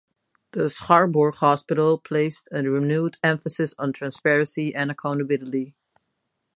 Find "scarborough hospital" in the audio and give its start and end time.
0.71-1.99